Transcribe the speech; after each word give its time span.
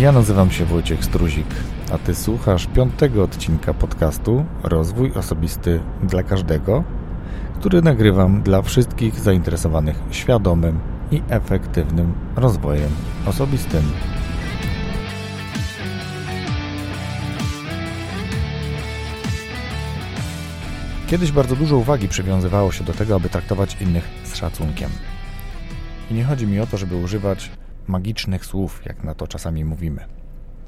Ja 0.00 0.12
nazywam 0.12 0.50
się 0.50 0.64
Wojciech 0.64 1.04
Struzik, 1.04 1.46
a 1.92 1.98
Ty 1.98 2.14
słuchasz 2.14 2.66
piątego 2.66 3.22
odcinka 3.22 3.74
podcastu 3.74 4.44
Rozwój 4.62 5.12
Osobisty 5.12 5.80
dla 6.02 6.22
Każdego, 6.22 6.84
który 7.58 7.82
nagrywam 7.82 8.42
dla 8.42 8.62
wszystkich 8.62 9.14
zainteresowanych 9.14 9.96
świadomym 10.10 10.78
i 11.10 11.22
efektywnym 11.28 12.14
rozwojem 12.36 12.90
osobistym. 13.26 13.82
Kiedyś 21.06 21.32
bardzo 21.32 21.56
dużo 21.56 21.76
uwagi 21.76 22.08
przywiązywało 22.08 22.72
się 22.72 22.84
do 22.84 22.92
tego, 22.92 23.14
aby 23.14 23.28
traktować 23.28 23.76
innych 23.80 24.08
z 24.24 24.36
szacunkiem. 24.36 24.90
I 26.10 26.14
nie 26.14 26.24
chodzi 26.24 26.46
mi 26.46 26.60
o 26.60 26.66
to, 26.66 26.76
żeby 26.76 26.96
używać 26.96 27.50
magicznych 27.86 28.46
słów, 28.46 28.82
jak 28.86 29.04
na 29.04 29.14
to 29.14 29.26
czasami 29.26 29.64
mówimy, 29.64 30.04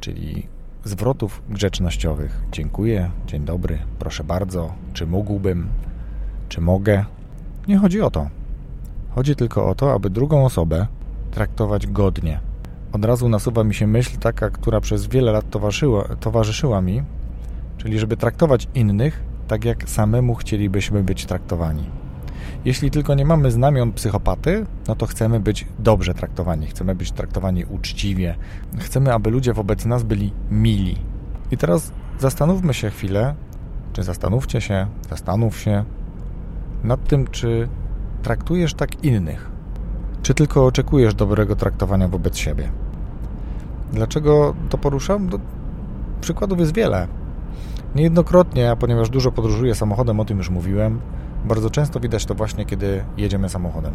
czyli 0.01 0.47
zwrotów 0.85 1.43
grzecznościowych. 1.49 2.43
Dziękuję, 2.53 3.11
dzień 3.27 3.45
dobry, 3.45 3.79
proszę 3.99 4.25
bardzo, 4.25 4.75
czy 4.93 5.07
mógłbym, 5.07 5.69
czy 6.49 6.61
mogę. 6.61 7.05
Nie 7.69 7.79
chodzi 7.79 8.01
o 8.01 8.11
to. 8.11 8.29
Chodzi 9.11 9.37
tylko 9.37 9.69
o 9.69 9.75
to, 9.75 9.93
aby 9.93 10.11
drugą 10.11 10.45
osobę 10.45 10.87
traktować 11.31 11.87
godnie. 11.87 12.41
Od 12.93 13.05
razu 13.05 13.29
nasuwa 13.29 13.65
mi 13.65 13.75
się 13.75 13.87
myśl 13.87 14.19
taka, 14.19 14.51
która 14.51 14.81
przez 14.81 15.07
wiele 15.07 15.33
lat 15.33 15.45
towarzyszyła, 16.21 16.81
mi, 16.81 17.03
czyli 17.79 17.99
żeby 17.99 18.17
traktować 18.17 18.69
innych 18.75 19.23
tak, 19.49 19.65
jak 19.65 19.91
samemu 19.91 20.35
chcielibyśmy 20.35 21.03
być 21.03 21.27
traktowani. 21.27 22.02
Jeśli 22.65 22.91
tylko 22.91 23.15
nie 23.15 23.25
mamy 23.25 23.51
znamion 23.51 23.93
psychopaty, 23.93 24.67
no 24.89 24.97
to 24.97 25.07
chcemy 25.07 25.41
być 25.41 25.67
dobrze 25.79 26.15
traktowani, 26.15 26.67
chcemy 26.67 26.95
być 26.95 27.13
traktowani 27.13 27.65
uczciwie, 27.65 28.35
chcemy, 28.79 29.15
aby 29.15 29.31
ludzie 29.31 29.53
wobec 29.53 29.85
nas 29.85 30.03
byli 30.03 30.33
mili. 30.51 30.97
I 31.51 31.57
teraz 31.57 31.93
zastanówmy 32.19 32.75
się 32.75 32.91
chwilę, 32.91 33.35
czy 33.93 34.03
zastanówcie 34.03 34.61
się, 34.61 34.87
zastanów 35.11 35.59
się 35.59 35.85
nad 36.85 37.05
tym, 37.09 37.27
czy 37.27 37.69
traktujesz 38.23 38.75
tak 38.75 39.05
innych, 39.05 39.51
czy 40.23 40.35
tylko 40.35 40.67
oczekujesz 40.67 41.15
dobrego 41.15 41.57
traktowania 41.57 42.09
wobec 42.09 42.37
siebie. 42.37 42.71
Dlaczego 43.93 44.55
to 44.69 44.79
poruszam? 44.79 45.29
No, 45.29 45.39
przykładów 46.21 46.59
jest 46.59 46.75
wiele. 46.75 47.09
Niejednokrotnie, 47.95 48.71
a 48.71 48.77
ponieważ 48.77 49.11
dużo 49.11 49.33
podróżuję 49.33 49.75
samochodem, 49.75 50.21
o 50.21 50.25
tym 50.25 50.39
już 50.39 50.51
mówiłem, 50.51 51.01
bardzo 51.45 51.71
często 51.71 52.01
widać 52.01 52.27
to 52.27 52.35
właśnie, 52.35 52.65
kiedy 52.65 53.05
jedziemy 53.17 53.49
samochodem. 53.49 53.95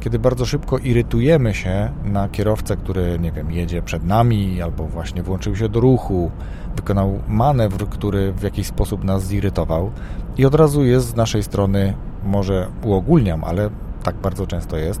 Kiedy 0.00 0.18
bardzo 0.18 0.46
szybko 0.46 0.78
irytujemy 0.78 1.54
się 1.54 1.90
na 2.04 2.28
kierowcę, 2.28 2.76
który, 2.76 3.18
nie 3.18 3.32
wiem, 3.32 3.50
jedzie 3.50 3.82
przed 3.82 4.04
nami 4.04 4.62
albo 4.62 4.84
właśnie 4.86 5.22
włączył 5.22 5.56
się 5.56 5.68
do 5.68 5.80
ruchu, 5.80 6.30
wykonał 6.76 7.18
manewr, 7.28 7.88
który 7.88 8.32
w 8.32 8.42
jakiś 8.42 8.66
sposób 8.66 9.04
nas 9.04 9.26
zirytował 9.26 9.90
i 10.36 10.46
od 10.46 10.54
razu 10.54 10.84
jest 10.84 11.06
z 11.06 11.14
naszej 11.14 11.42
strony, 11.42 11.94
może 12.24 12.68
uogólniam, 12.82 13.44
ale 13.44 13.70
tak 14.02 14.16
bardzo 14.16 14.46
często 14.46 14.76
jest, 14.76 15.00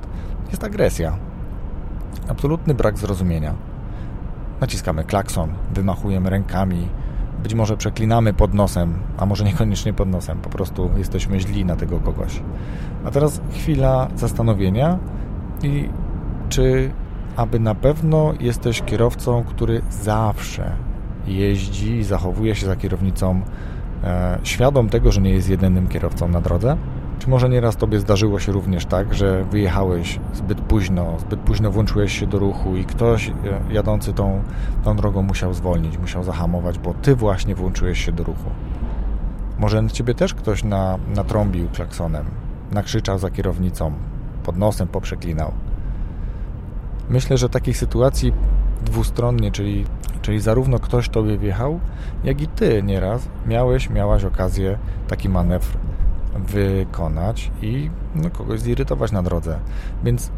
jest 0.50 0.64
agresja. 0.64 1.16
Absolutny 2.28 2.74
brak 2.74 2.98
zrozumienia. 2.98 3.54
Naciskamy 4.60 5.04
klakson, 5.04 5.52
wymachujemy 5.74 6.30
rękami, 6.30 6.88
być 7.44 7.54
może 7.54 7.76
przeklinamy 7.76 8.32
pod 8.32 8.54
nosem, 8.54 8.94
a 9.18 9.26
może 9.26 9.44
niekoniecznie 9.44 9.92
pod 9.92 10.08
nosem, 10.08 10.38
po 10.38 10.48
prostu 10.50 10.90
jesteśmy 10.96 11.40
źli 11.40 11.64
na 11.64 11.76
tego 11.76 12.00
kogoś. 12.00 12.40
A 13.04 13.10
teraz 13.10 13.40
chwila 13.52 14.08
zastanowienia 14.16 14.98
i 15.62 15.88
czy 16.48 16.90
aby 17.36 17.60
na 17.60 17.74
pewno 17.74 18.32
jesteś 18.40 18.82
kierowcą, 18.82 19.44
który 19.44 19.82
zawsze 19.90 20.72
jeździ 21.26 21.96
i 21.96 22.04
zachowuje 22.04 22.54
się 22.54 22.66
za 22.66 22.76
kierownicą 22.76 23.40
e, 24.04 24.38
świadom 24.42 24.88
tego, 24.88 25.12
że 25.12 25.20
nie 25.20 25.30
jest 25.30 25.48
jedynym 25.48 25.88
kierowcą 25.88 26.28
na 26.28 26.40
drodze? 26.40 26.76
Może 27.26 27.48
nieraz 27.48 27.76
Tobie 27.76 28.00
zdarzyło 28.00 28.40
się 28.40 28.52
również 28.52 28.86
tak, 28.86 29.14
że 29.14 29.44
wyjechałeś 29.44 30.20
zbyt 30.34 30.60
późno, 30.60 31.18
zbyt 31.18 31.40
późno 31.40 31.70
włączyłeś 31.70 32.18
się 32.18 32.26
do 32.26 32.38
ruchu 32.38 32.76
i 32.76 32.84
ktoś 32.84 33.28
e, 33.28 33.32
jadący 33.70 34.12
tą, 34.12 34.42
tą 34.84 34.96
drogą 34.96 35.22
musiał 35.22 35.54
zwolnić, 35.54 35.98
musiał 35.98 36.24
zahamować, 36.24 36.78
bo 36.78 36.94
Ty 36.94 37.16
właśnie 37.16 37.54
włączyłeś 37.54 38.04
się 38.04 38.12
do 38.12 38.24
ruchu? 38.24 38.50
Może 39.58 39.86
Ciebie 39.92 40.14
też 40.14 40.34
ktoś 40.34 40.64
na, 40.64 40.98
natrąbił 41.14 41.68
klaksonem, 41.68 42.24
nakrzyczał 42.72 43.18
za 43.18 43.30
kierownicą, 43.30 43.92
pod 44.42 44.56
nosem 44.56 44.88
poprzeklinał. 44.88 45.52
Myślę, 47.08 47.38
że 47.38 47.48
takich 47.48 47.78
sytuacji 47.78 48.32
dwustronnie, 48.84 49.50
czyli, 49.50 49.84
czyli 50.22 50.40
zarówno 50.40 50.78
ktoś 50.78 51.08
Tobie 51.08 51.38
wjechał, 51.38 51.80
jak 52.24 52.40
i 52.40 52.46
Ty 52.46 52.82
nieraz 52.82 53.28
miałeś, 53.46 53.90
miałaś 53.90 54.24
okazję 54.24 54.78
taki 55.08 55.28
manewr 55.28 55.93
wykonać 56.38 57.50
i 57.62 57.90
no, 58.14 58.30
kogoś 58.30 58.60
zirytować 58.60 59.12
na 59.12 59.22
drodze. 59.22 59.58
Więc 60.04 60.30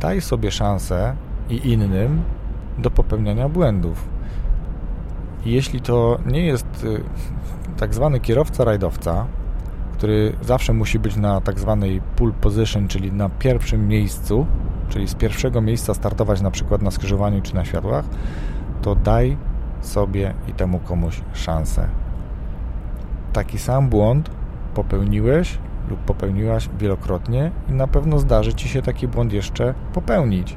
daj 0.00 0.20
sobie 0.20 0.50
szansę 0.50 1.16
i 1.50 1.72
innym 1.72 2.22
do 2.78 2.90
popełniania 2.90 3.48
błędów. 3.48 4.08
Jeśli 5.44 5.80
to 5.80 6.18
nie 6.26 6.46
jest 6.46 6.84
y, 6.84 7.00
tak 7.76 7.94
zwany 7.94 8.20
kierowca 8.20 8.64
rajdowca, 8.64 9.26
który 9.92 10.32
zawsze 10.42 10.72
musi 10.72 10.98
być 10.98 11.16
na 11.16 11.40
tak 11.40 11.60
zwanej 11.60 12.00
pull 12.16 12.32
position, 12.32 12.88
czyli 12.88 13.12
na 13.12 13.28
pierwszym 13.28 13.88
miejscu, 13.88 14.46
czyli 14.88 15.08
z 15.08 15.14
pierwszego 15.14 15.60
miejsca 15.60 15.94
startować 15.94 16.40
na 16.40 16.50
przykład 16.50 16.82
na 16.82 16.90
skrzyżowaniu 16.90 17.42
czy 17.42 17.54
na 17.54 17.64
światłach, 17.64 18.04
to 18.82 18.94
daj 18.94 19.36
sobie 19.80 20.34
i 20.48 20.52
temu 20.52 20.78
komuś 20.78 21.20
szansę. 21.32 21.88
Taki 23.32 23.58
sam 23.58 23.88
błąd 23.88 24.30
popełniłeś 24.76 25.58
lub 25.90 26.00
popełniłaś 26.00 26.68
wielokrotnie 26.78 27.50
i 27.70 27.72
na 27.72 27.86
pewno 27.86 28.18
zdarzy 28.18 28.54
Ci 28.54 28.68
się 28.68 28.82
taki 28.82 29.08
błąd 29.08 29.32
jeszcze 29.32 29.74
popełnić. 29.92 30.56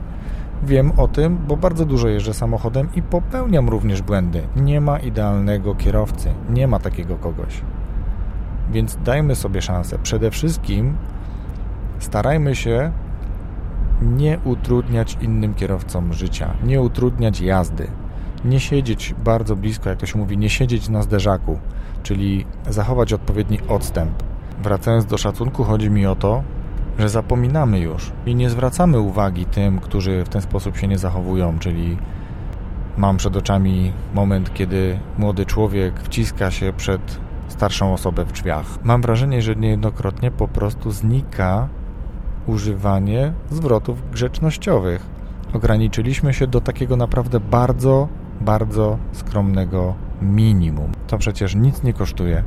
Wiem 0.63 0.91
o 0.97 1.07
tym, 1.07 1.38
bo 1.47 1.57
bardzo 1.57 1.85
dużo 1.85 2.07
jeżdżę 2.07 2.34
samochodem 2.34 2.90
i 2.96 3.02
popełniam 3.02 3.69
również 3.69 4.02
błędy. 4.02 4.41
Nie 4.56 4.81
ma 4.81 5.00
idealnego 5.00 5.75
kierowcy, 5.75 6.29
nie 6.50 6.68
ma 6.68 6.79
takiego 6.79 7.16
kogoś. 7.16 7.62
Więc 8.72 8.97
dajmy 9.03 9.35
sobie 9.35 9.62
szansę. 9.62 10.00
Przede 10.03 10.31
wszystkim 10.31 10.96
starajmy 12.00 12.56
się 12.56 12.91
nie 14.02 14.40
utrudniać 14.46 15.18
innym 15.22 15.53
kierowcom 15.53 16.13
życia, 16.13 16.53
nie 16.63 16.81
utrudniać 16.81 17.41
jazdy, 17.41 17.88
nie 18.46 18.59
siedzieć 18.59 19.16
bardzo 19.24 19.56
blisko, 19.56 19.90
jak 19.90 20.00
to 20.00 20.06
się 20.06 20.19
mówi, 20.19 20.38
nie 20.38 20.50
siedzieć 20.50 20.90
na 20.90 21.02
zderzaku 21.02 21.59
czyli 22.04 22.46
zachować 22.70 23.14
odpowiedni 23.14 23.60
odstęp. 23.68 24.24
Wracając 24.64 25.06
do 25.06 25.18
szacunku, 25.18 25.64
chodzi 25.64 25.90
mi 25.90 26.06
o 26.06 26.16
to, 26.16 26.44
że 27.00 27.10
zapominamy 27.10 27.80
już 27.80 28.12
i 28.26 28.36
nie 28.36 28.50
zwracamy 28.50 29.00
uwagi 29.00 29.46
tym, 29.46 29.80
którzy 29.80 30.24
w 30.24 30.30
ten 30.30 30.42
sposób 30.42 30.78
się 30.78 30.88
nie 30.88 30.98
zachowują, 30.98 31.59
czyli 31.59 31.98
mam 32.98 33.18
przed 33.18 33.36
oczami 33.36 33.94
moment, 34.14 34.54
kiedy 34.54 35.00
młody 35.18 35.46
człowiek 35.46 36.00
wciska 36.00 36.52
się 36.52 36.74
przed 36.78 37.20
starszą 37.48 37.94
osobę 37.94 38.26
w 38.26 38.32
drzwiach. 38.32 38.66
Mam 38.84 39.02
wrażenie, 39.02 39.42
że 39.42 39.56
niejednokrotnie 39.56 40.32
po 40.32 40.48
prostu 40.48 40.92
znika 40.92 41.68
używanie 42.48 43.34
zwrotów 43.50 44.12
grzecznościowych. 44.12 45.06
Ograniczyliśmy 45.54 46.34
się 46.34 46.48
do 46.48 46.62
takiego 46.62 46.96
naprawdę 46.96 47.40
bardzo, 47.40 48.08
bardzo 48.42 48.98
skromnego 49.12 49.94
minimum. 50.22 50.91
To 51.07 51.18
przecież 51.18 51.56
nic 51.56 51.84
nie 51.84 51.94
kosztuje. 51.94 52.44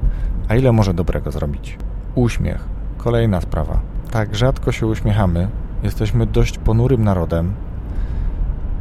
A 0.48 0.54
ile 0.54 0.72
może 0.72 0.94
dobrego 0.94 1.30
zrobić? 1.30 1.78
Uśmiech. 2.14 2.68
Kolejna 2.98 3.40
sprawa. 3.40 3.80
Tak 4.10 4.34
rzadko 4.34 4.72
się 4.72 4.86
uśmiechamy, 4.86 5.48
jesteśmy 5.82 6.26
dość 6.26 6.58
ponurym 6.58 7.04
narodem, 7.04 7.52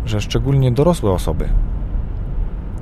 że 0.06 0.22
szczególnie 0.22 0.72
dorosłe 0.72 1.12
osoby 1.12 1.50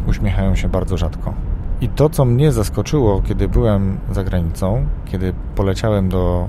uśmiechają 0.08 0.56
się 0.56 0.70
bardzo 0.70 0.98
rzadko. 0.98 1.34
I 1.82 1.90
to, 1.90 2.10
co 2.10 2.26
mnie 2.26 2.52
zaskoczyło, 2.52 3.22
kiedy 3.22 3.48
byłem 3.48 3.98
za 4.12 4.24
granicą, 4.24 4.86
kiedy 5.06 5.34
poleciałem 5.56 6.10
do, 6.10 6.48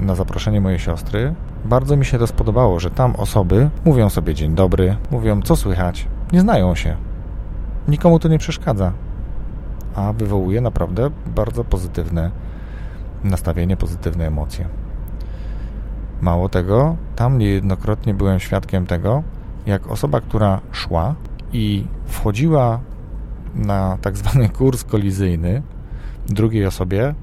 na 0.00 0.14
zaproszenie 0.14 0.60
mojej 0.60 0.78
siostry, 0.78 1.34
bardzo 1.64 1.96
mi 1.96 2.04
się 2.04 2.18
to 2.18 2.26
spodobało, 2.26 2.80
że 2.80 2.90
tam 2.90 3.16
osoby 3.16 3.70
mówią 3.84 4.10
sobie 4.10 4.34
dzień 4.34 4.54
dobry, 4.54 4.96
mówią 5.10 5.42
co 5.42 5.56
słychać, 5.56 6.06
nie 6.32 6.40
znają 6.40 6.74
się, 6.74 6.96
Nikomu 7.88 8.18
to 8.18 8.28
nie 8.28 8.38
przeszkadza, 8.38 8.92
a 9.94 10.12
wywołuje 10.12 10.60
naprawdę 10.60 11.10
bardzo 11.26 11.64
pozytywne 11.64 12.30
nastawienie, 13.24 13.76
pozytywne 13.76 14.26
emocje. 14.26 14.68
Mało 16.20 16.48
tego, 16.48 16.96
tam 17.16 17.38
niejednokrotnie 17.38 18.14
byłem 18.14 18.40
świadkiem 18.40 18.86
tego, 18.86 19.22
jak 19.66 19.86
osoba, 19.86 20.20
która 20.20 20.60
szła 20.72 21.14
i 21.52 21.86
wchodziła 22.06 22.80
na 23.54 23.98
tak 24.00 24.16
zwany 24.16 24.48
kurs 24.58 24.84
kolizyjny 24.84 25.62
drugiej 26.26 26.66
osobie, 26.66 27.14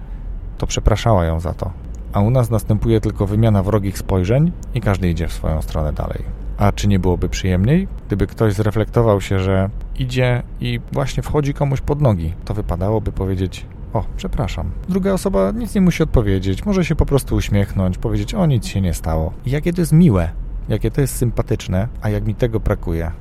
to 0.57 0.67
przepraszała 0.67 1.25
ją 1.25 1.39
za 1.39 1.53
to. 1.53 1.71
A 2.13 2.19
u 2.19 2.29
nas 2.29 2.50
następuje 2.50 3.01
tylko 3.01 3.25
wymiana 3.27 3.63
wrogich 3.63 3.97
spojrzeń 3.97 4.51
i 4.73 4.81
każdy 4.81 5.09
idzie 5.09 5.27
w 5.27 5.33
swoją 5.33 5.62
stronę 5.62 5.94
dalej. 5.94 6.35
A 6.57 6.72
czy 6.72 6.88
nie 6.88 7.00
byłoby 7.00 7.30
przyjemniej, 7.30 7.88
gdyby 8.07 8.28
ktoś 8.28 8.54
zreflektował 8.54 9.22
się, 9.22 9.40
że 9.40 9.69
idzie 10.00 10.44
i 10.60 10.80
właśnie 10.92 11.24
wchodzi 11.24 11.54
komuś 11.54 11.81
pod 11.81 12.02
nogi, 12.02 12.34
to 12.46 12.54
wypadałoby 12.54 13.12
powiedzieć: 13.12 13.66
O, 13.94 14.04
przepraszam. 14.18 14.72
Druga 14.90 15.13
osoba 15.13 15.52
nic 15.52 15.75
nie 15.75 15.81
musi 15.81 16.04
odpowiedzieć, 16.04 16.66
może 16.66 16.86
się 16.86 16.96
po 16.96 17.06
prostu 17.06 17.36
uśmiechnąć, 17.36 17.98
powiedzieć: 17.98 18.34
O, 18.34 18.46
nic 18.46 18.66
się 18.66 18.81
nie 18.81 18.94
stało. 18.94 19.34
I 19.46 19.52
jakie 19.52 19.74
to 19.74 19.81
jest 19.81 19.94
miłe, 19.94 20.30
jakie 20.69 20.92
to 20.92 21.02
jest 21.02 21.16
sympatyczne, 21.16 21.88
a 22.02 22.10
jak 22.10 22.25
mi 22.25 22.36
tego 22.36 22.60
brakuje. 22.60 23.12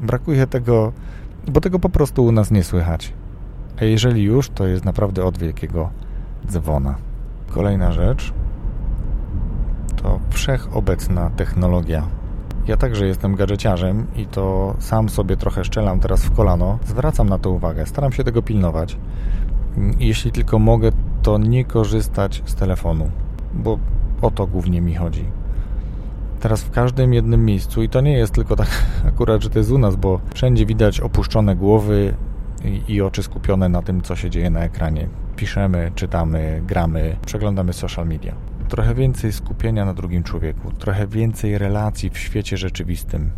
Brakuje 0.00 0.46
tego, 0.46 0.92
bo 1.48 1.60
tego 1.60 1.78
po 1.78 1.88
prostu 1.88 2.24
u 2.24 2.32
nas 2.32 2.50
nie 2.50 2.64
słychać. 2.64 3.12
A 3.80 3.84
jeżeli 3.84 4.22
już, 4.22 4.48
to 4.48 4.66
jest 4.66 4.84
naprawdę 4.84 5.24
od 5.24 5.38
wielkiego 5.38 5.90
dzwona. 6.46 6.94
Kolejna 7.50 7.92
rzecz 7.92 8.32
to 9.96 10.20
wszechobecna 10.30 11.30
technologia. 11.30 12.06
Ja 12.68 12.76
także 12.76 13.06
jestem 13.06 13.34
gadżeciarzem 13.34 14.06
i 14.16 14.26
to 14.26 14.74
sam 14.78 15.08
sobie 15.08 15.36
trochę 15.36 15.64
szczelam 15.64 16.00
teraz 16.00 16.24
w 16.24 16.36
kolano. 16.36 16.78
Zwracam 16.86 17.28
na 17.28 17.38
to 17.38 17.50
uwagę, 17.50 17.86
staram 17.86 18.12
się 18.12 18.24
tego 18.24 18.42
pilnować. 18.42 18.96
Jeśli 19.98 20.32
tylko 20.32 20.58
mogę, 20.58 20.90
to 21.22 21.38
nie 21.38 21.64
korzystać 21.64 22.42
z 22.46 22.54
telefonu, 22.54 23.10
bo 23.54 23.78
o 24.22 24.30
to 24.30 24.46
głównie 24.46 24.80
mi 24.80 24.94
chodzi. 24.94 25.24
Teraz 26.40 26.62
w 26.62 26.70
każdym 26.70 27.14
jednym 27.14 27.44
miejscu, 27.44 27.82
i 27.82 27.88
to 27.88 28.00
nie 28.00 28.12
jest 28.12 28.34
tylko 28.34 28.56
tak 28.56 28.68
akurat, 29.08 29.42
że 29.42 29.50
to 29.50 29.58
jest 29.58 29.70
u 29.70 29.78
nas, 29.78 29.96
bo 29.96 30.20
wszędzie 30.34 30.66
widać 30.66 31.00
opuszczone 31.00 31.56
głowy 31.56 32.14
i, 32.88 33.00
oczy 33.00 33.22
skupione 33.22 33.68
na 33.68 33.82
tym, 33.82 34.02
co 34.02 34.16
się 34.16 34.30
dzieje 34.30 34.50
na 34.50 34.60
ekranie. 34.60 35.08
Piszemy, 35.36 35.92
czytamy, 35.94 36.62
gramy, 36.66 37.16
przeglądamy 37.26 37.72
social 37.72 38.06
media 38.06 38.55
trochę 38.68 38.94
więcej 38.94 39.32
skupienia 39.32 39.84
na 39.84 39.94
drugim 39.94 40.22
człowieku, 40.22 40.72
trochę 40.72 41.06
więcej 41.06 41.58
relacji 41.58 42.10
w 42.10 42.18
świecie 42.18 42.56
rzeczywistym. 42.56 43.30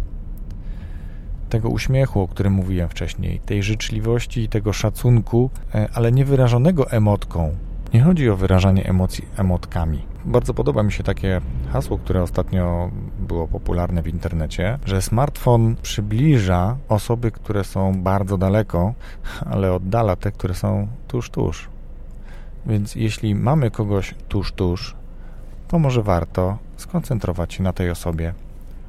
Tego 1.49 1.69
uśmiechu, 1.69 2.21
o 2.21 2.29
którym 2.29 2.53
mówiłem 2.53 2.89
wcześniej, 2.89 3.41
tej 3.41 3.63
życzliwości 3.63 4.41
i 4.43 4.49
tego 4.49 4.73
szacunku, 4.73 5.51
e, 5.75 5.89
ale 5.95 6.13
nie 6.13 6.25
wyrażonego 6.25 6.91
emotką. 6.91 7.57
Nie 7.95 8.01
chodzi 8.01 8.31
o 8.31 8.37
wyrażanie 8.37 8.87
emocji 8.87 9.25
emotkami. 9.37 10.03
Bardzo 10.25 10.55
podoba 10.55 10.83
mi 10.83 10.93
się 10.93 11.03
takie 11.03 11.41
hasło, 11.73 11.99
które 11.99 12.23
ostatnio 12.23 12.91
było 13.19 13.49
popularne 13.49 14.03
w 14.03 14.09
internecie, 14.09 14.79
że 14.85 15.03
smartfon 15.03 15.77
przybliża 15.83 16.77
osoby, 16.89 17.31
które 17.31 17.65
są 17.65 18.03
bardzo 18.03 18.39
daleko, 18.39 18.95
ale 19.51 19.73
oddala 19.73 20.17
te, 20.17 20.33
które 20.33 20.55
są 20.55 20.89
tuż, 21.09 21.31
tuż. 21.31 21.69
Więc 22.67 22.95
jeśli 22.95 23.35
mamy 23.35 23.71
kogoś 23.71 24.15
tuż, 24.29 24.53
tuż, 24.53 24.98
to 25.69 25.79
może 25.79 26.03
warto 26.03 26.59
skoncentrować 26.77 27.55
się 27.55 27.63
na 27.63 27.73
tej 27.73 27.91
osobie, 27.91 28.35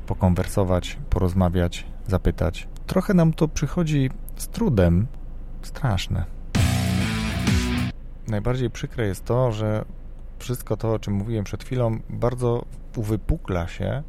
pokonwersować, 0.08 0.98
porozmawiać, 1.10 1.86
zapytać. 2.08 2.68
Trochę 2.88 3.14
nam 3.14 3.34
to 3.34 3.48
przychodzi 3.48 4.10
z 4.36 4.48
trudem, 4.48 5.08
straszne. 5.62 6.26
Najbardziej 8.28 8.70
przykre 8.70 9.08
jest 9.08 9.26
to, 9.26 9.52
że 9.52 9.86
wszystko 10.40 10.78
to, 10.78 10.94
o 10.94 11.00
czym 11.00 11.14
mówiłem 11.14 11.44
przed 11.44 11.64
chwilą, 11.64 12.00
bardzo 12.10 12.66
uwypukla 12.96 13.68
się 13.68 14.04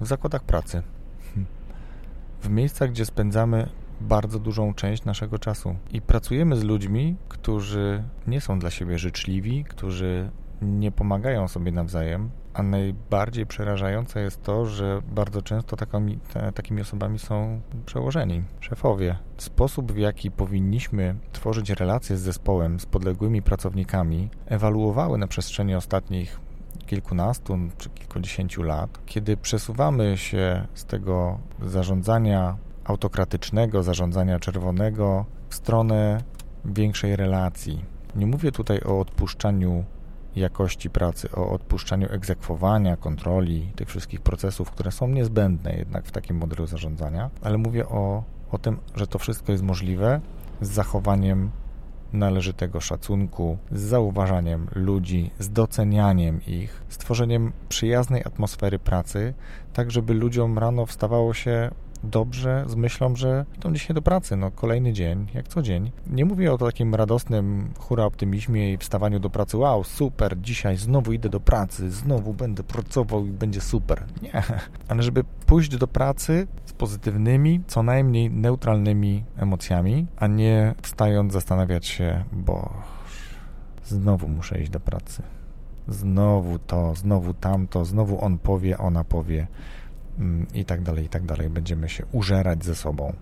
w 0.00 0.06
zakładach 0.06 0.42
pracy. 0.42 0.82
W 2.42 2.48
miejscach, 2.48 2.90
gdzie 2.90 3.04
spędzamy 3.04 3.68
bardzo 4.00 4.38
dużą 4.38 4.74
część 4.74 5.04
naszego 5.04 5.38
czasu. 5.38 5.76
I 5.92 6.02
pracujemy 6.02 6.56
z 6.56 6.62
ludźmi, 6.62 7.16
którzy 7.28 8.02
nie 8.26 8.40
są 8.40 8.58
dla 8.58 8.70
siebie 8.70 8.98
życzliwi, 8.98 9.64
którzy 9.64 10.30
nie 10.64 10.92
pomagają 10.92 11.48
sobie 11.48 11.72
nawzajem, 11.72 12.30
a 12.54 12.62
najbardziej 12.62 13.46
przerażające 13.46 14.20
jest 14.20 14.42
to, 14.42 14.66
że 14.66 15.02
bardzo 15.14 15.42
często 15.42 15.76
takimi, 15.76 16.18
takimi 16.54 16.80
osobami 16.80 17.18
są 17.18 17.60
przełożeni, 17.86 18.42
szefowie. 18.60 19.18
Sposób, 19.36 19.92
w 19.92 19.96
jaki 19.96 20.30
powinniśmy 20.30 21.14
tworzyć 21.32 21.70
relacje 21.70 22.16
z 22.16 22.20
zespołem, 22.20 22.80
z 22.80 22.86
podległymi 22.86 23.42
pracownikami, 23.42 24.28
ewaluowały 24.46 25.18
na 25.18 25.26
przestrzeni 25.26 25.74
ostatnich 25.74 26.40
kilkunastu 26.86 27.58
czy 27.78 27.90
kilkudziesięciu 27.90 28.62
lat, 28.62 28.98
kiedy 29.06 29.36
przesuwamy 29.36 30.16
się 30.16 30.66
z 30.74 30.84
tego 30.84 31.38
zarządzania 31.62 32.56
autokratycznego, 32.84 33.82
zarządzania 33.82 34.40
czerwonego 34.40 35.24
w 35.48 35.54
stronę 35.54 36.18
większej 36.64 37.16
relacji. 37.16 37.84
Nie 38.16 38.26
mówię 38.26 38.52
tutaj 38.52 38.80
o 38.80 39.00
odpuszczaniu 39.00 39.84
jakości 40.36 40.90
pracy, 40.90 41.30
o 41.32 41.50
odpuszczaniu 41.50 42.08
egzekwowania, 42.10 42.96
kontroli, 42.96 43.70
tych 43.76 43.88
wszystkich 43.88 44.20
procesów, 44.20 44.70
które 44.70 44.92
są 44.92 45.08
niezbędne 45.08 45.76
jednak 45.76 46.06
w 46.06 46.10
takim 46.10 46.36
modelu 46.36 46.66
zarządzania, 46.66 47.30
ale 47.42 47.58
mówię 47.58 47.88
o, 47.88 48.24
o 48.50 48.58
tym, 48.58 48.78
że 48.94 49.06
to 49.06 49.18
wszystko 49.18 49.52
jest 49.52 49.64
możliwe 49.64 50.20
z 50.60 50.68
zachowaniem 50.68 51.50
należytego 52.12 52.80
szacunku, 52.80 53.58
z 53.72 53.80
zauważaniem 53.80 54.66
ludzi, 54.74 55.30
z 55.38 55.50
docenianiem 55.50 56.40
ich, 56.46 56.82
stworzeniem 56.88 57.52
przyjaznej 57.68 58.24
atmosfery 58.24 58.78
pracy, 58.78 59.34
tak 59.72 59.90
żeby 59.90 60.14
ludziom 60.14 60.58
rano 60.58 60.86
wstawało 60.86 61.34
się 61.34 61.70
dobrze 62.04 62.64
z 62.66 62.74
myślą, 62.74 63.16
że 63.16 63.44
idą 63.56 63.72
dzisiaj 63.72 63.94
do 63.94 64.02
pracy, 64.02 64.36
no 64.36 64.50
kolejny 64.50 64.92
dzień, 64.92 65.26
jak 65.34 65.48
co 65.48 65.62
dzień. 65.62 65.90
Nie 66.06 66.24
mówię 66.24 66.52
o 66.52 66.58
takim 66.58 66.94
radosnym 66.94 67.72
hura 67.78 68.04
optymizmie 68.04 68.72
i 68.72 68.78
wstawaniu 68.78 69.20
do 69.20 69.30
pracy, 69.30 69.56
wow, 69.56 69.84
super, 69.84 70.40
dzisiaj 70.40 70.76
znowu 70.76 71.12
idę 71.12 71.28
do 71.28 71.40
pracy, 71.40 71.90
znowu 71.90 72.34
będę 72.34 72.62
pracował 72.62 73.26
i 73.26 73.30
będzie 73.30 73.60
super. 73.60 74.04
Nie, 74.22 74.42
ale 74.88 75.02
żeby 75.02 75.24
pójść 75.46 75.76
do 75.76 75.88
pracy 75.88 76.46
z 76.64 76.72
pozytywnymi, 76.72 77.60
co 77.66 77.82
najmniej 77.82 78.30
neutralnymi 78.30 79.24
emocjami, 79.36 80.06
a 80.16 80.26
nie 80.26 80.74
wstając 80.82 81.32
zastanawiać 81.32 81.86
się, 81.86 82.24
bo 82.32 82.70
znowu 83.84 84.28
muszę 84.28 84.60
iść 84.60 84.70
do 84.70 84.80
pracy. 84.80 85.22
Znowu 85.88 86.58
to, 86.58 86.94
znowu 86.94 87.34
tamto, 87.34 87.84
znowu 87.84 88.24
on 88.24 88.38
powie, 88.38 88.78
ona 88.78 89.04
powie 89.04 89.46
i 90.54 90.64
tak 90.64 90.82
dalej, 90.82 91.04
i 91.04 91.08
tak 91.08 91.24
dalej. 91.24 91.50
Będziemy 91.50 91.88
się 91.88 92.04
użerać 92.12 92.64
ze 92.64 92.74
sobą. 92.74 93.12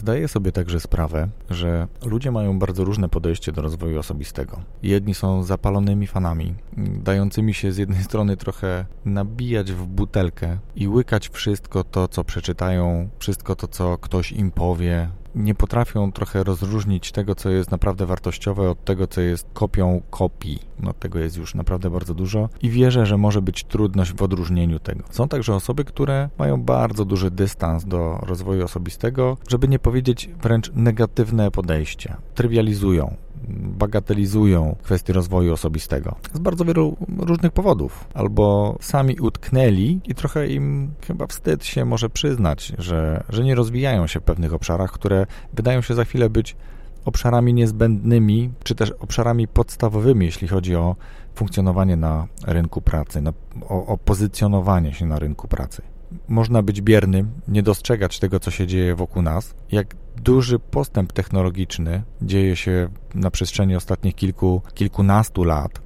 Zdaję 0.00 0.28
sobie 0.28 0.52
także 0.52 0.80
sprawę, 0.80 1.28
że 1.50 1.88
ludzie 2.04 2.30
mają 2.30 2.58
bardzo 2.58 2.84
różne 2.84 3.08
podejście 3.08 3.52
do 3.52 3.62
rozwoju 3.62 3.98
osobistego. 3.98 4.60
Jedni 4.82 5.14
są 5.14 5.42
zapalonymi 5.42 6.06
fanami, 6.06 6.54
dającymi 6.76 7.54
się 7.54 7.72
z 7.72 7.76
jednej 7.76 8.02
strony 8.02 8.36
trochę 8.36 8.86
nabijać 9.04 9.72
w 9.72 9.86
butelkę 9.86 10.58
i 10.76 10.88
łykać 10.88 11.28
wszystko 11.28 11.84
to, 11.84 12.08
co 12.08 12.24
przeczytają, 12.24 13.08
wszystko 13.18 13.56
to, 13.56 13.68
co 13.68 13.98
ktoś 13.98 14.32
im 14.32 14.50
powie, 14.50 15.10
nie 15.34 15.54
potrafią 15.54 16.12
trochę 16.12 16.44
rozróżnić 16.44 17.12
tego, 17.12 17.34
co 17.34 17.50
jest 17.50 17.70
naprawdę 17.70 18.06
wartościowe, 18.06 18.70
od 18.70 18.84
tego, 18.84 19.06
co 19.06 19.20
jest 19.20 19.46
kopią 19.52 20.02
kopii. 20.10 20.58
No 20.80 20.92
tego 20.92 21.18
jest 21.18 21.36
już 21.36 21.54
naprawdę 21.54 21.90
bardzo 21.90 22.14
dużo 22.14 22.48
i 22.62 22.70
wierzę, 22.70 23.06
że 23.06 23.16
może 23.16 23.42
być 23.42 23.64
trudność 23.64 24.12
w 24.12 24.22
odróżnieniu 24.22 24.78
tego. 24.78 25.04
Są 25.10 25.28
także 25.28 25.54
osoby, 25.54 25.84
które 25.84 26.28
mają 26.38 26.62
bardzo 26.62 27.04
duży 27.04 27.30
dystans 27.30 27.84
do 27.84 28.18
rozwoju 28.22 28.64
osobistego, 28.64 29.36
żeby 29.48 29.68
nie 29.68 29.78
powiedzieć 29.78 30.30
wręcz 30.42 30.70
negatywne 30.74 31.50
podejście. 31.50 32.16
Trywializują 32.34 33.16
bagatelizują 33.54 34.76
kwestie 34.82 35.12
rozwoju 35.12 35.52
osobistego. 35.52 36.14
Z 36.34 36.38
bardzo 36.38 36.64
wielu 36.64 36.96
różnych 37.18 37.52
powodów. 37.52 38.04
Albo 38.14 38.76
sami 38.80 39.20
utknęli 39.20 40.00
i 40.04 40.14
trochę 40.14 40.48
im 40.48 40.90
chyba 41.06 41.26
wstyd 41.26 41.64
się 41.64 41.84
może 41.84 42.10
przyznać, 42.10 42.72
że, 42.78 43.24
że 43.28 43.44
nie 43.44 43.54
rozwijają 43.54 44.06
się 44.06 44.20
w 44.20 44.22
pewnych 44.22 44.54
obszarach, 44.54 44.92
które 44.92 45.26
wydają 45.52 45.80
się 45.80 45.94
za 45.94 46.04
chwilę 46.04 46.30
być 46.30 46.56
obszarami 47.04 47.54
niezbędnymi, 47.54 48.52
czy 48.64 48.74
też 48.74 48.90
obszarami 48.90 49.48
podstawowymi, 49.48 50.26
jeśli 50.26 50.48
chodzi 50.48 50.76
o 50.76 50.96
funkcjonowanie 51.34 51.96
na 51.96 52.26
rynku 52.46 52.80
pracy, 52.80 53.20
na, 53.20 53.32
o, 53.68 53.86
o 53.86 53.98
pozycjonowanie 53.98 54.94
się 54.94 55.06
na 55.06 55.18
rynku 55.18 55.48
pracy. 55.48 55.82
Można 56.28 56.62
być 56.62 56.82
biernym, 56.82 57.30
nie 57.48 57.62
dostrzegać 57.62 58.18
tego, 58.18 58.40
co 58.40 58.50
się 58.50 58.66
dzieje 58.66 58.94
wokół 58.94 59.22
nas, 59.22 59.54
jak 59.72 59.94
duży 60.16 60.58
postęp 60.58 61.12
technologiczny 61.12 62.02
dzieje 62.22 62.56
się 62.56 62.88
na 63.14 63.30
przestrzeni 63.30 63.76
ostatnich 63.76 64.14
kilku, 64.14 64.62
kilkunastu 64.74 65.44
lat. 65.44 65.80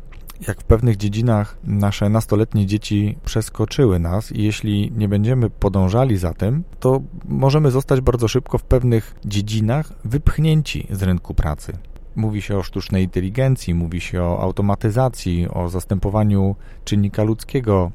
Jak 0.48 0.60
w 0.60 0.64
pewnych 0.64 0.96
dziedzinach 0.96 1.56
nasze 1.64 2.08
nastoletnie 2.08 2.66
dzieci 2.66 3.16
przeskoczyły 3.24 3.98
nas 3.98 4.32
i 4.32 4.42
jeśli 4.42 4.92
nie 4.96 5.08
będziemy 5.08 5.50
podążali 5.50 6.16
za 6.16 6.34
tym, 6.34 6.64
to 6.80 7.00
możemy 7.28 7.70
zostać 7.70 8.00
bardzo 8.00 8.28
szybko 8.28 8.58
w 8.58 8.64
pewnych 8.64 9.14
dziedzinach 9.24 9.92
wypchnięci 10.04 10.86
z 10.90 11.02
rynku 11.02 11.34
pracy. 11.34 11.72
Mówi 12.16 12.42
się 12.42 12.58
o 12.58 12.62
sztucznej 12.62 13.04
inteligencji, 13.04 13.74
mówi 13.74 14.00
się 14.00 14.22
o 14.22 14.40
automatyzacji, 14.40 15.48
o 15.48 15.68
zastępowaniu 15.68 16.56
czynnika 16.84 17.22
ludzkiego 17.22 17.92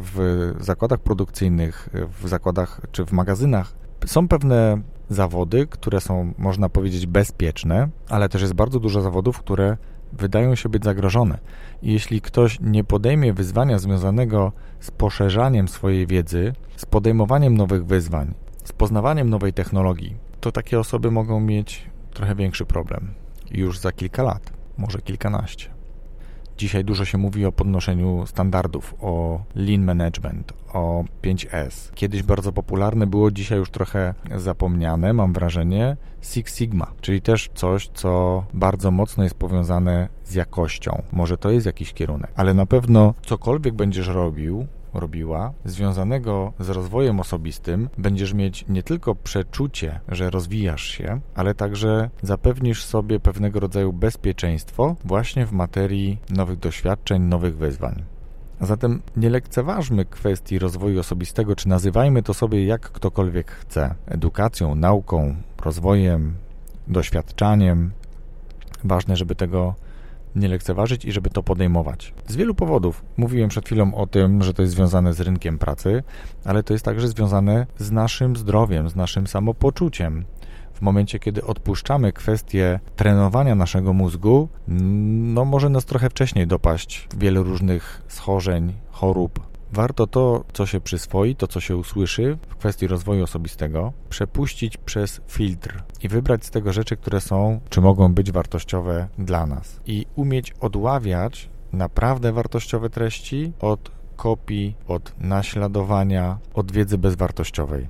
w 0.00 0.54
zakładach 0.60 1.00
produkcyjnych, 1.00 1.88
w 2.22 2.28
zakładach 2.28 2.80
czy 2.92 3.04
w 3.06 3.12
magazynach. 3.12 3.72
Są 4.06 4.28
pewne 4.28 4.82
zawody, 5.08 5.66
które 5.66 6.00
są, 6.00 6.34
można 6.38 6.68
powiedzieć, 6.68 7.06
bezpieczne, 7.06 7.88
ale 8.08 8.28
też 8.28 8.42
jest 8.42 8.54
bardzo 8.54 8.80
dużo 8.80 9.00
zawodów, 9.00 9.38
które 9.38 9.76
wydają 10.12 10.54
się 10.54 10.68
być 10.68 10.84
zagrożone. 10.84 11.38
I 11.82 11.92
jeśli 11.92 12.20
ktoś 12.20 12.60
nie 12.60 12.84
podejmie 12.84 13.32
wyzwania 13.32 13.78
związanego 13.78 14.52
z 14.80 14.90
poszerzaniem 14.90 15.68
swojej 15.68 16.06
wiedzy, 16.06 16.52
z 16.76 16.86
podejmowaniem 16.86 17.56
nowych 17.56 17.86
wyzwań, 17.86 18.34
z 18.64 18.72
poznawaniem 18.72 19.30
nowej 19.30 19.52
technologii, 19.52 20.16
to 20.40 20.52
takie 20.52 20.80
osoby 20.80 21.10
mogą 21.10 21.40
mieć 21.40 21.90
trochę 22.10 22.34
większy 22.34 22.64
problem 22.64 23.14
już 23.50 23.78
za 23.78 23.92
kilka 23.92 24.22
lat, 24.22 24.52
może 24.76 24.98
kilkanaście. 24.98 25.77
Dzisiaj 26.58 26.84
dużo 26.84 27.04
się 27.04 27.18
mówi 27.18 27.44
o 27.44 27.52
podnoszeniu 27.52 28.26
standardów, 28.26 28.94
o 29.00 29.40
lean 29.54 29.84
management, 29.84 30.52
o 30.72 31.04
5S. 31.22 31.92
Kiedyś 31.94 32.22
bardzo 32.22 32.52
popularne 32.52 33.06
było, 33.06 33.30
dzisiaj 33.30 33.58
już 33.58 33.70
trochę 33.70 34.14
zapomniane, 34.36 35.12
mam 35.12 35.32
wrażenie, 35.32 35.96
Six 36.22 36.56
Sigma, 36.56 36.92
czyli 37.00 37.22
też 37.22 37.50
coś, 37.54 37.88
co 37.94 38.44
bardzo 38.54 38.90
mocno 38.90 39.24
jest 39.24 39.34
powiązane 39.34 40.08
z 40.24 40.34
jakością. 40.34 41.02
Może 41.12 41.38
to 41.38 41.50
jest 41.50 41.66
jakiś 41.66 41.92
kierunek, 41.92 42.30
ale 42.36 42.54
na 42.54 42.66
pewno 42.66 43.14
cokolwiek 43.26 43.74
będziesz 43.74 44.08
robił, 44.08 44.66
robiła, 45.00 45.52
związanego 45.64 46.52
z 46.60 46.68
rozwojem 46.68 47.20
osobistym, 47.20 47.88
będziesz 47.98 48.34
mieć 48.34 48.64
nie 48.68 48.82
tylko 48.82 49.14
przeczucie, 49.14 50.00
że 50.08 50.30
rozwijasz 50.30 50.82
się, 50.82 51.20
ale 51.34 51.54
także 51.54 52.10
zapewnisz 52.22 52.84
sobie 52.84 53.20
pewnego 53.20 53.60
rodzaju 53.60 53.92
bezpieczeństwo 53.92 54.96
właśnie 55.04 55.46
w 55.46 55.52
materii 55.52 56.18
nowych 56.30 56.58
doświadczeń, 56.58 57.22
nowych 57.22 57.56
wyzwań. 57.56 58.04
A 58.60 58.66
zatem 58.66 59.02
nie 59.16 59.30
lekceważmy 59.30 60.04
kwestii 60.04 60.58
rozwoju 60.58 61.00
osobistego, 61.00 61.56
czy 61.56 61.68
nazywajmy 61.68 62.22
to 62.22 62.34
sobie 62.34 62.64
jak 62.64 62.80
ktokolwiek 62.80 63.50
chce 63.50 63.94
edukacją, 64.06 64.74
nauką, 64.74 65.36
rozwojem, 65.64 66.34
doświadczaniem. 66.88 67.90
Ważne, 68.84 69.16
żeby 69.16 69.34
tego 69.34 69.74
nie 70.38 70.48
lekceważyć 70.48 71.04
i 71.04 71.12
żeby 71.12 71.30
to 71.30 71.42
podejmować. 71.42 72.14
Z 72.26 72.36
wielu 72.36 72.54
powodów. 72.54 73.04
Mówiłem 73.16 73.48
przed 73.48 73.66
chwilą 73.66 73.94
o 73.94 74.06
tym, 74.06 74.42
że 74.42 74.54
to 74.54 74.62
jest 74.62 74.74
związane 74.74 75.14
z 75.14 75.20
rynkiem 75.20 75.58
pracy, 75.58 76.02
ale 76.44 76.62
to 76.62 76.72
jest 76.72 76.84
także 76.84 77.08
związane 77.08 77.66
z 77.78 77.90
naszym 77.90 78.36
zdrowiem, 78.36 78.88
z 78.88 78.96
naszym 78.96 79.26
samopoczuciem. 79.26 80.24
W 80.74 80.82
momencie, 80.82 81.18
kiedy 81.18 81.44
odpuszczamy 81.44 82.12
kwestię 82.12 82.80
trenowania 82.96 83.54
naszego 83.54 83.92
mózgu, 83.92 84.48
no 84.68 85.44
może 85.44 85.68
nas 85.68 85.84
trochę 85.84 86.10
wcześniej 86.10 86.46
dopaść 86.46 87.08
wiele 87.16 87.42
różnych 87.42 88.02
schorzeń, 88.08 88.72
chorób, 88.90 89.40
Warto 89.72 90.06
to, 90.06 90.44
co 90.52 90.66
się 90.66 90.80
przyswoi, 90.80 91.36
to, 91.36 91.46
co 91.46 91.60
się 91.60 91.76
usłyszy 91.76 92.38
w 92.48 92.56
kwestii 92.56 92.86
rozwoju 92.86 93.24
osobistego, 93.24 93.92
przepuścić 94.08 94.76
przez 94.76 95.20
filtr 95.26 95.82
i 96.02 96.08
wybrać 96.08 96.44
z 96.44 96.50
tego 96.50 96.72
rzeczy, 96.72 96.96
które 96.96 97.20
są, 97.20 97.60
czy 97.68 97.80
mogą 97.80 98.14
być 98.14 98.32
wartościowe 98.32 99.08
dla 99.18 99.46
nas. 99.46 99.80
I 99.86 100.06
umieć 100.16 100.52
odławiać 100.60 101.48
naprawdę 101.72 102.32
wartościowe 102.32 102.90
treści 102.90 103.52
od 103.60 103.90
kopii, 104.16 104.74
od 104.86 105.14
naśladowania, 105.20 106.38
od 106.54 106.72
wiedzy 106.72 106.98
bezwartościowej. 106.98 107.86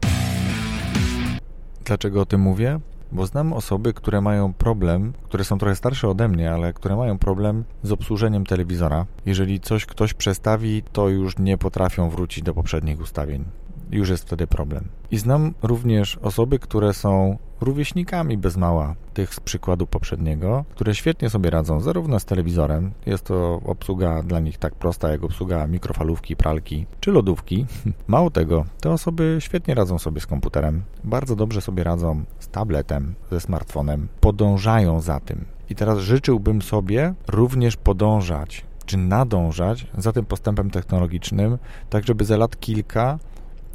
Dlaczego 1.85 2.21
o 2.21 2.27
tym 2.27 2.41
mówię? 2.41 2.81
Bo 3.13 3.27
znam 3.27 3.53
osoby, 3.53 3.95
które 3.95 4.21
mają 4.21 4.53
problem, 4.53 5.13
które 5.23 5.45
są 5.45 5.59
trochę 5.59 5.77
starsze 5.77 6.09
ode 6.09 6.29
mnie, 6.29 6.53
ale 6.53 6.73
które 6.73 6.97
mają 6.97 7.19
problem 7.19 7.65
z 7.83 7.93
obsłużeniem 7.93 8.47
telewizora. 8.47 9.07
Jeżeli 9.27 9.61
coś 9.61 9.87
ktoś 9.87 10.15
przestawi, 10.15 10.83
to 10.93 11.09
już 11.09 11.39
nie 11.39 11.59
potrafią 11.59 12.11
wrócić 12.11 12.45
do 12.45 12.55
poprzednich 12.55 13.01
ustawień 13.01 13.45
już 13.91 14.09
jest 14.09 14.25
wtedy 14.25 14.47
problem. 14.47 14.89
I 15.11 15.19
znam 15.19 15.55
również 15.63 16.17
osoby, 16.17 16.59
które 16.59 16.93
są 16.93 17.39
rówieśnikami 17.61 18.39
bez 18.39 18.57
mała 18.57 18.95
tych 19.15 19.35
z 19.35 19.41
przykładu 19.41 19.87
poprzedniego, 19.87 20.65
które 20.71 20.95
świetnie 20.95 21.31
sobie 21.31 21.51
radzą 21.51 21.81
zarówno 21.81 22.21
z 22.21 22.25
telewizorem, 22.25 22.91
jest 23.07 23.25
to 23.25 23.61
obsługa 23.65 24.23
dla 24.23 24.41
nich 24.41 24.59
tak 24.59 24.75
prosta 24.75 25.09
jak 25.09 25.25
obsługa 25.25 25.67
mikrofalówki, 25.67 26.37
pralki 26.37 26.87
czy 27.01 27.13
lodówki. 27.13 27.67
Mało 28.07 28.31
tego, 28.31 28.65
te 28.81 28.91
osoby 28.91 29.37
świetnie 29.41 29.75
radzą 29.75 29.99
sobie 29.99 30.21
z 30.21 30.27
komputerem, 30.27 30.83
bardzo 31.05 31.37
dobrze 31.37 31.61
sobie 31.61 31.85
radzą 31.85 32.25
z 32.39 32.49
tabletem, 32.49 33.15
ze 33.31 33.41
smartfonem, 33.41 34.09
podążają 34.21 35.01
za 35.01 35.21
tym. 35.21 35.45
I 35.71 35.75
teraz 35.75 35.99
życzyłbym 35.99 36.63
sobie 36.63 37.15
również 37.29 37.77
podążać 37.77 38.65
czy 38.87 38.97
nadążać 38.97 39.87
za 39.99 40.13
tym 40.13 40.25
postępem 40.25 40.71
technologicznym, 40.71 41.59
tak 41.91 42.07
żeby 42.07 42.25
za 42.25 42.37
lat 42.37 42.61
kilka 42.61 43.19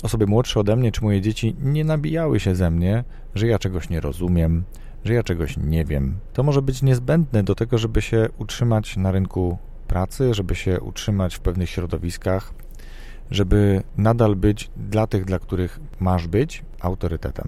osoby 0.03 0.27
młodsze 0.27 0.59
ode 0.59 0.75
mnie, 0.75 0.91
czy 0.91 1.03
moje 1.03 1.21
dzieci 1.21 1.55
nie 1.61 1.83
nabijały 1.83 2.39
się 2.39 2.55
ze 2.55 2.71
mnie, 2.71 3.03
że 3.35 3.47
ja 3.47 3.59
czegoś 3.59 3.89
nie 3.89 4.01
rozumiem, 4.01 4.63
że 5.05 5.13
ja 5.13 5.23
czegoś 5.23 5.57
nie 5.57 5.85
wiem. 5.85 6.17
To 6.33 6.43
może 6.43 6.61
być 6.61 6.81
niezbędne 6.81 7.43
do 7.43 7.55
tego, 7.55 7.77
żeby 7.77 8.01
się 8.01 8.29
utrzymać 8.37 8.97
na 8.97 9.11
rynku 9.11 9.57
pracy, 9.87 10.33
żeby 10.33 10.55
się 10.55 10.81
utrzymać 10.81 11.35
w 11.35 11.39
pewnych 11.39 11.69
środowiskach, 11.69 12.53
żeby 13.31 13.83
nadal 13.97 14.35
być 14.35 14.71
dla 14.77 15.07
tych, 15.07 15.25
dla 15.25 15.39
których 15.39 15.79
masz 15.99 16.27
być, 16.27 16.63
autorytetem. 16.79 17.47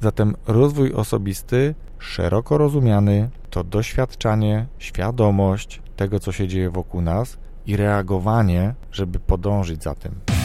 Zatem 0.00 0.36
rozwój 0.46 0.92
osobisty, 0.92 1.74
szeroko 1.98 2.58
rozumiany, 2.58 3.30
to 3.50 3.64
doświadczanie, 3.64 4.66
świadomość 4.78 5.82
tego, 5.96 6.20
co 6.20 6.32
się 6.32 6.48
dzieje 6.48 6.70
wokół 6.70 7.00
nas 7.00 7.38
i 7.66 7.76
reagowanie, 7.76 8.74
żeby 8.92 9.18
podążyć 9.18 9.82
za 9.82 9.94
tym. 9.94 10.41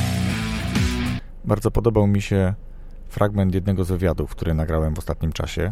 Bardzo 1.48 1.72
podobał 1.72 2.08
mi 2.08 2.22
się 2.22 2.54
fragment 3.10 3.54
jednego 3.54 3.84
z 3.84 3.88
wywiadów, 3.88 4.32
który 4.32 4.54
nagrałem 4.54 4.96
w 4.96 5.00
ostatnim 5.00 5.32
czasie. 5.32 5.72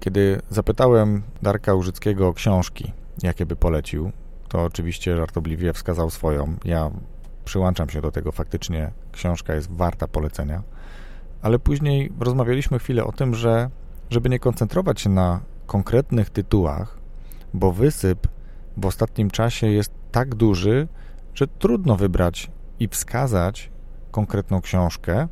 Kiedy 0.00 0.40
zapytałem 0.50 1.22
Darka 1.42 1.74
Użyckiego 1.74 2.28
o 2.28 2.34
książki, 2.34 2.92
jakie 3.22 3.46
by 3.46 3.56
polecił, 3.56 4.12
to 4.48 4.64
oczywiście 4.64 5.16
żartobliwie 5.16 5.72
wskazał 5.72 6.10
swoją. 6.10 6.56
Ja 6.64 6.90
przyłączam 7.44 7.88
się 7.88 8.00
do 8.00 8.10
tego, 8.10 8.32
faktycznie 8.32 8.90
książka 9.12 9.54
jest 9.54 9.72
warta 9.72 10.08
polecenia. 10.08 10.62
Ale 11.42 11.58
później 11.58 12.12
rozmawialiśmy 12.20 12.78
chwilę 12.78 13.04
o 13.04 13.12
tym, 13.12 13.34
że 13.34 13.70
żeby 14.10 14.28
nie 14.28 14.38
koncentrować 14.38 15.00
się 15.00 15.10
na 15.10 15.40
konkretnych 15.66 16.30
tytułach, 16.30 16.98
bo 17.54 17.72
wysyp 17.72 18.28
w 18.76 18.86
ostatnim 18.86 19.30
czasie 19.30 19.66
jest 19.66 19.92
tak 20.12 20.34
duży, 20.34 20.88
że 21.34 21.46
trudno 21.46 21.96
wybrać 21.96 22.50
i 22.80 22.88
wskazać 22.88 23.70
konkretną 24.16 24.60
książkę, 24.60 25.28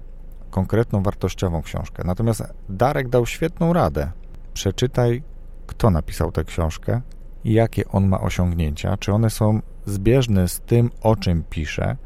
konkretną 0.51 1.03
wartościową 1.03 1.63
książkę. 1.63 2.03
Natomiast 2.07 2.43
Darek 2.69 3.09
dał 3.09 3.27
świetną 3.27 3.73
radę. 3.73 4.11
Przeczytaj, 4.55 5.23
kto 5.67 5.91
napisał 5.91 6.33
tę 6.33 6.45
książkę 6.45 7.01
jakie 7.45 7.89
on 7.89 8.09
ma 8.09 8.21
osiągnięcia, 8.21 8.97
czy 8.97 9.13
one 9.13 9.31
są 9.31 9.61
zbieżne 9.87 10.49
z 10.49 10.61
tym, 10.61 10.91
o 11.03 11.17
czym 11.17 11.45
pisze, 11.51 11.97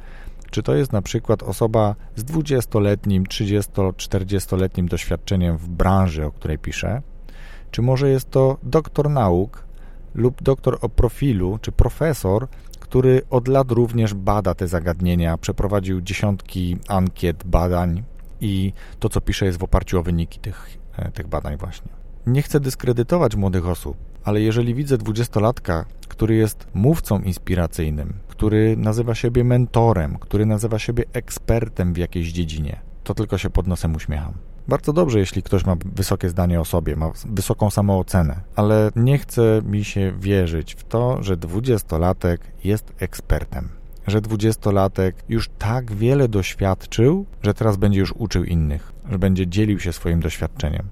czy 0.50 0.62
to 0.62 0.74
jest 0.74 0.92
na 0.92 1.02
przykład 1.02 1.42
osoba 1.42 1.94
z 2.16 2.24
20-letnim, 2.24 3.24
30-40-letnim 3.24 4.88
doświadczeniem 4.88 5.56
w 5.56 5.68
branży, 5.68 6.26
o 6.26 6.32
której 6.32 6.58
pisze, 6.58 7.02
czy 7.70 7.82
może 7.82 8.10
jest 8.10 8.30
to 8.30 8.58
doktor 8.62 9.10
nauk 9.10 9.64
lub 10.14 10.42
doktor 10.42 10.78
o 10.80 10.88
profilu, 10.88 11.58
czy 11.62 11.72
profesor, 11.72 12.48
który 12.88 13.22
od 13.30 13.48
lat 13.48 13.70
również 13.70 14.14
bada 14.14 14.54
te 14.54 14.68
zagadnienia, 14.68 15.38
przeprowadził 15.38 16.00
dziesiątki 16.00 16.76
ankiet, 16.88 17.44
badań 17.44 18.02
i 18.40 18.72
to, 18.98 19.08
co 19.08 19.20
pisze, 19.20 19.46
jest 19.46 19.58
w 19.58 19.62
oparciu 19.62 19.98
o 19.98 20.02
wyniki 20.02 20.40
tych, 20.40 20.78
e, 20.96 21.10
tych 21.10 21.26
badań 21.26 21.56
właśnie. 21.56 21.88
Nie 22.26 22.42
chcę 22.42 22.60
dyskredytować 22.60 23.36
młodych 23.36 23.66
osób, 23.66 23.96
ale 24.24 24.40
jeżeli 24.40 24.74
widzę 24.74 24.98
dwudziestolatka, 24.98 25.84
który 26.08 26.34
jest 26.34 26.66
mówcą 26.74 27.20
inspiracyjnym, 27.20 28.14
który 28.28 28.76
nazywa 28.76 29.14
siebie 29.14 29.44
mentorem, 29.44 30.18
który 30.18 30.46
nazywa 30.46 30.78
siebie 30.78 31.04
ekspertem 31.12 31.92
w 31.92 31.96
jakiejś 31.96 32.32
dziedzinie, 32.32 32.80
to 33.04 33.14
tylko 33.14 33.38
się 33.38 33.50
pod 33.50 33.66
nosem 33.66 33.94
uśmiecham. 33.94 34.32
Bardzo 34.68 34.92
dobrze, 34.92 35.18
jeśli 35.18 35.42
ktoś 35.42 35.66
ma 35.66 35.76
wysokie 35.84 36.28
zdanie 36.28 36.60
o 36.60 36.64
sobie, 36.64 36.96
ma 36.96 37.10
wysoką 37.26 37.70
samoocenę, 37.70 38.40
ale 38.56 38.90
nie 38.96 39.18
chce 39.18 39.62
mi 39.64 39.84
się 39.84 40.12
wierzyć 40.18 40.74
w 40.74 40.84
to, 40.84 41.22
że 41.22 41.36
dwudziestolatek 41.36 42.40
jest 42.64 42.92
ekspertem. 42.98 43.68
Że 44.06 44.20
dwudziestolatek 44.20 45.24
już 45.28 45.48
tak 45.58 45.92
wiele 45.92 46.28
doświadczył, 46.28 47.26
że 47.42 47.54
teraz 47.54 47.76
będzie 47.76 48.00
już 48.00 48.12
uczył 48.12 48.44
innych, 48.44 48.92
że 49.10 49.18
będzie 49.18 49.46
dzielił 49.46 49.80
się 49.80 49.92
swoim 49.92 50.20
doświadczeniem. 50.20 50.88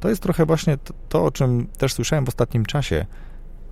To 0.00 0.08
jest 0.08 0.22
trochę 0.22 0.46
właśnie 0.46 0.76
to, 0.76 0.94
to 1.08 1.24
o 1.24 1.30
czym 1.30 1.66
też 1.78 1.94
słyszałem 1.94 2.24
w 2.24 2.28
ostatnim 2.28 2.66
czasie. 2.66 3.06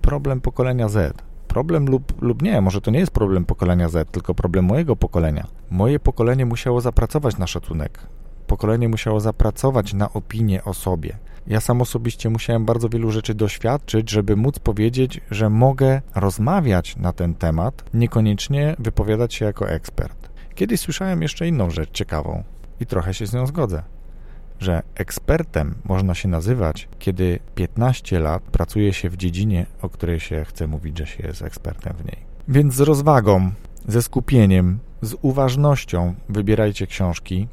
Problem 0.01 0.41
pokolenia 0.41 0.89
Z 0.89 1.23
problem 1.51 1.85
lub, 1.85 2.21
lub 2.21 2.41
nie, 2.41 2.61
może 2.61 2.81
to 2.81 2.91
nie 2.91 2.99
jest 2.99 3.11
problem 3.11 3.45
pokolenia 3.45 3.89
Z, 3.89 4.11
tylko 4.11 4.35
problem 4.35 4.65
mojego 4.65 4.95
pokolenia. 4.95 5.47
Moje 5.69 5.99
pokolenie 5.99 6.45
musiało 6.45 6.81
zapracować 6.81 7.37
na 7.37 7.47
szacunek, 7.47 8.07
pokolenie 8.51 8.89
musiało 8.89 9.19
zapracować 9.19 9.93
na 9.93 10.13
opinię 10.13 10.63
o 10.63 10.73
sobie. 10.73 11.17
Ja 11.47 11.59
sam 11.61 11.81
osobiście 11.81 12.29
musiałem 12.29 12.65
bardzo 12.65 12.89
wielu 12.89 13.11
rzeczy 13.11 13.33
doświadczyć, 13.33 14.09
żeby 14.09 14.35
móc 14.35 14.59
powiedzieć, 14.59 15.21
że 15.31 15.49
mogę 15.49 16.01
rozmawiać 16.15 16.97
na 16.97 17.13
ten 17.13 17.35
temat, 17.35 17.83
niekoniecznie 17.93 18.75
wypowiadać 18.79 19.33
się 19.33 19.45
jako 19.45 19.69
ekspert. 19.69 20.29
Kiedyś 20.55 20.79
słyszałem 20.79 21.21
jeszcze 21.21 21.47
inną 21.47 21.69
rzecz 21.69 21.91
ciekawą 21.91 22.43
i 22.79 22.85
trochę 22.85 23.13
się 23.13 23.25
z 23.25 23.33
nią 23.33 23.47
zgodzę. 23.47 23.83
że 24.61 24.83
ekspertem 24.95 25.75
można 25.85 26.15
się 26.15 26.29
nazywać, 26.29 26.87
kiedy 26.99 27.39
15 27.55 28.19
lat 28.19 28.43
pracuje 28.43 28.93
się 28.93 29.09
w 29.09 29.17
dziedzinie, 29.17 29.65
o 29.81 29.89
której 29.89 30.19
się 30.19 30.45
chce 30.45 30.67
mówić, 30.67 30.97
że 30.97 31.07
się 31.07 31.27
jest 31.27 31.41
ekspertem 31.41 31.93
w 31.93 32.05
niej. 32.05 32.17
Więc 32.47 32.73
z 32.73 32.79
rozwagą, 32.79 33.51
ze 33.87 34.01
skupieniem, 34.01 34.79
z 35.01 35.15
uważnością 35.21 36.15
wybierajcie 36.29 36.87
książki, 36.87 37.47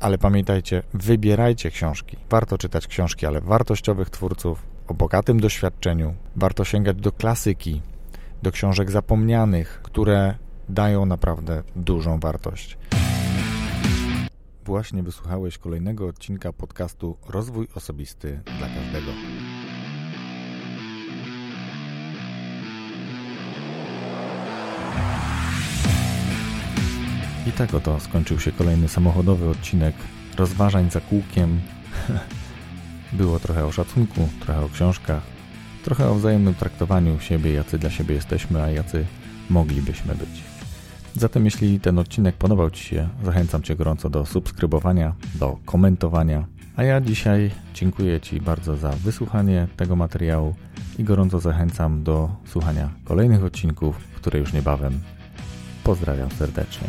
ale 0.00 0.18
pamiętajcie, 0.18 0.82
wybierajcie 0.94 1.70
książki. 1.70 2.16
Warto 2.30 2.58
czytać 2.58 2.86
książki, 2.86 3.26
ale 3.26 3.40
wartościowych 3.40 4.10
twórców, 4.10 4.62
o 4.88 4.94
bogatym 4.94 5.40
doświadczeniu. 5.40 6.14
Warto 6.36 6.64
sięgać 6.64 6.96
do 6.96 7.12
klasyki, 7.12 7.82
do 8.42 8.52
książek 8.52 8.90
zapomnianych, 8.90 9.80
które 9.82 10.34
dają 10.68 11.06
naprawdę 11.06 11.62
dużą 11.76 12.20
wartość. 12.20 12.78
Właśnie 14.64 15.02
wysłuchałeś 15.02 15.58
kolejnego 15.58 16.06
odcinka 16.06 16.52
podcastu 16.52 17.16
Rozwój 17.28 17.68
Osobisty 17.74 18.40
dla 18.58 18.68
Każdego. 18.68 19.12
I 27.46 27.52
tak 27.52 27.74
oto 27.74 28.00
skończył 28.00 28.40
się 28.40 28.52
kolejny 28.52 28.88
samochodowy 28.88 29.48
odcinek 29.48 29.94
rozważań 30.36 30.90
za 30.90 31.00
kółkiem. 31.00 31.60
Było 33.12 33.38
trochę 33.38 33.66
o 33.66 33.72
szacunku, 33.72 34.28
trochę 34.40 34.64
o 34.64 34.68
książkach, 34.68 35.22
trochę 35.84 36.08
o 36.08 36.14
wzajemnym 36.14 36.54
traktowaniu 36.54 37.20
siebie, 37.20 37.52
jacy 37.52 37.78
dla 37.78 37.90
siebie 37.90 38.14
jesteśmy, 38.14 38.62
a 38.62 38.70
jacy 38.70 39.06
moglibyśmy 39.50 40.14
być. 40.14 40.42
Zatem 41.14 41.44
jeśli 41.44 41.80
ten 41.80 41.98
odcinek 41.98 42.36
podobał 42.36 42.70
Ci 42.70 42.84
się, 42.84 43.08
zachęcam 43.24 43.62
Cię 43.62 43.76
gorąco 43.76 44.10
do 44.10 44.26
subskrybowania, 44.26 45.14
do 45.34 45.58
komentowania. 45.64 46.46
A 46.76 46.82
ja 46.82 47.00
dzisiaj 47.00 47.50
dziękuję 47.74 48.20
Ci 48.20 48.40
bardzo 48.40 48.76
za 48.76 48.90
wysłuchanie 48.90 49.68
tego 49.76 49.96
materiału 49.96 50.54
i 50.98 51.04
gorąco 51.04 51.40
zachęcam 51.40 52.02
do 52.02 52.30
słuchania 52.46 52.90
kolejnych 53.04 53.44
odcinków, 53.44 53.98
które 54.14 54.38
już 54.38 54.52
niebawem. 54.52 55.00
Pozdrawiam 55.84 56.30
serdecznie. 56.30 56.88